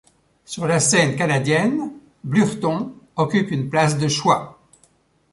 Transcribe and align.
Sur 0.45 0.65
la 0.65 0.79
scène 0.79 1.15
canadienne, 1.15 1.91
Blurton 2.23 2.91
occupe 3.17 3.51
une 3.51 3.69
place 3.69 3.99
de 3.99 4.07
choix. 4.07 4.59